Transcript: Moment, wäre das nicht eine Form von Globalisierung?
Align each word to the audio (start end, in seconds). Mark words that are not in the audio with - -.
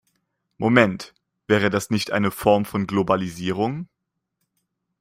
Moment, 0.57 1.13
wäre 1.45 1.69
das 1.69 1.91
nicht 1.91 2.09
eine 2.11 2.31
Form 2.31 2.65
von 2.65 2.87
Globalisierung? 2.87 3.87